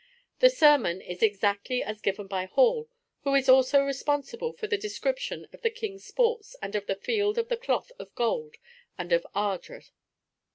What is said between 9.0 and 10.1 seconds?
of Ardres.